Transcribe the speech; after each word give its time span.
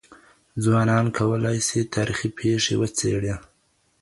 ځوانان 0.63 1.05
کولای 1.17 1.57
سي 1.67 1.79
تاريخي 1.95 2.29
پېښې 2.37 2.75
وڅېړي. 2.81 3.33